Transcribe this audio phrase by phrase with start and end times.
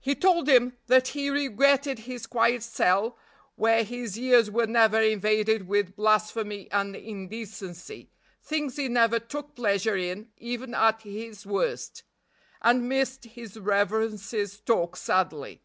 [0.00, 3.18] He told him that he regretted his quiet cell
[3.56, 8.10] where his ears were never invaded with blasphemy and indecency,
[8.42, 12.04] things he never took pleasure in even at his worst
[12.62, 15.60] and missed his reverence's talk sadly.